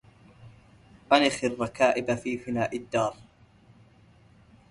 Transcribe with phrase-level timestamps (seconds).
[1.13, 3.15] أنخ الركائب في فناء الدار